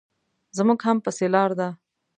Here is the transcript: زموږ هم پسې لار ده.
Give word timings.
زموږ 0.57 0.79
هم 0.87 0.97
پسې 1.05 1.25
لار 1.33 1.51
ده. 1.59 1.69